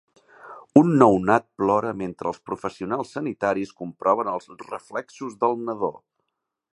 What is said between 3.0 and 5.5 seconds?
sanitaris comproven els reflexos